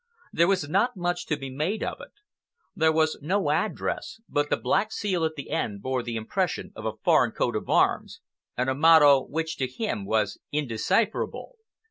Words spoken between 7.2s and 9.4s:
coat of arms, and a motto